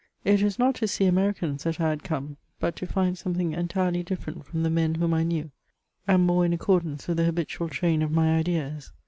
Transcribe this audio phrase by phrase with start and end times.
[0.25, 4.01] It was not to see Americans that I had come, but to nnd something entirely
[4.01, 5.51] differ ent from the men whom 1 knew,
[6.07, 8.91] and more in accordance with the habitual train of niy ideas.